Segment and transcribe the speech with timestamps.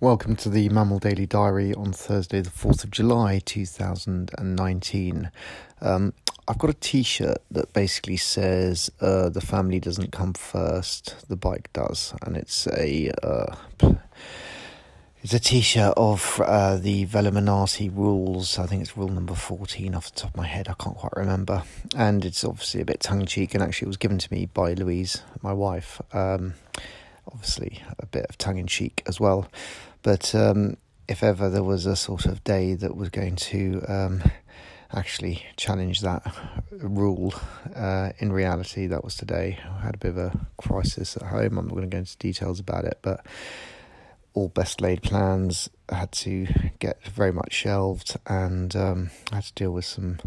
[0.00, 5.30] Welcome to the MAMIL Daily Diary on Thursday, the 4th of July 2019.
[5.80, 6.14] Um,
[6.48, 11.36] I've got a t shirt that basically says uh, the family doesn't come first, the
[11.36, 12.12] bike does.
[12.22, 13.12] And it's a.
[13.22, 13.54] Uh,
[15.34, 18.58] a t-shirt of uh, the Velominati rules.
[18.58, 20.68] I think it's rule number 14 off the top of my head.
[20.68, 21.64] I can't quite remember.
[21.96, 23.52] And it's obviously a bit tongue-in-cheek.
[23.52, 26.00] And actually it was given to me by Louise, my wife.
[26.12, 26.54] Um,
[27.32, 29.48] obviously a bit of tongue-in-cheek as well.
[30.02, 30.76] But um,
[31.08, 34.22] if ever there was a sort of day that was going to um,
[34.92, 36.22] actually challenge that
[36.70, 37.34] rule,
[37.74, 39.58] uh, in reality, that was today.
[39.68, 41.58] I had a bit of a crisis at home.
[41.58, 43.26] I'm not going to go into details about it, but
[44.34, 46.46] all best laid plans had to
[46.78, 50.18] get very much shelved, and um, I had to deal with some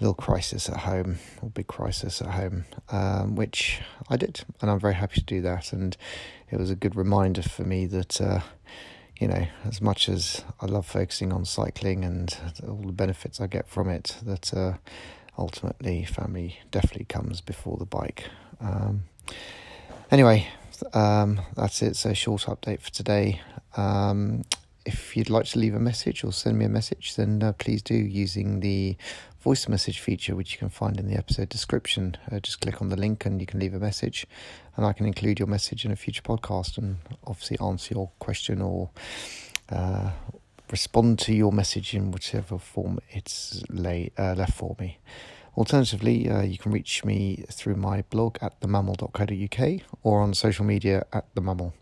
[0.00, 4.80] little crisis at home or big crisis at home, um, which I did, and I'm
[4.80, 5.72] very happy to do that.
[5.72, 5.96] And
[6.50, 8.40] it was a good reminder for me that, uh,
[9.18, 13.48] you know, as much as I love focusing on cycling and all the benefits I
[13.48, 14.74] get from it, that uh,
[15.36, 18.24] ultimately family definitely comes before the bike.
[18.60, 19.04] Um,
[20.10, 20.46] anyway,
[20.92, 21.96] um, that's it.
[21.96, 23.40] So, short update for today.
[23.76, 24.44] Um,
[24.86, 27.82] if you'd like to leave a message or send me a message, then uh, please
[27.82, 28.96] do using the
[29.40, 32.16] voice message feature, which you can find in the episode description.
[32.32, 34.26] Uh, just click on the link and you can leave a message,
[34.76, 38.62] and I can include your message in a future podcast and obviously answer your question
[38.62, 38.90] or
[39.70, 40.10] uh,
[40.70, 44.98] respond to your message in whichever form it's lay, uh, left for me.
[45.58, 51.04] Alternatively, uh, you can reach me through my blog at themamil.co.uk or on social media
[51.12, 51.72] at themamil.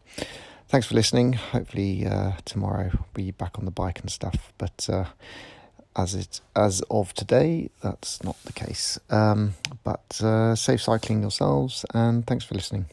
[0.67, 1.35] Thanks for listening.
[1.35, 4.51] Hopefully, uh, tomorrow I'll be back on the bike and stuff.
[4.57, 5.05] But uh,
[5.95, 8.99] as it as of today, that's not the case.
[9.11, 12.87] Um, but uh, safe cycling yourselves, and thanks for listening.